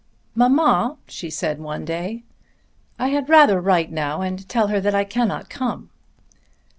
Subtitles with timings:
[0.33, 2.23] "Mamma," she said one day,
[2.97, 5.91] "I had rather write now and tell her that I cannot come."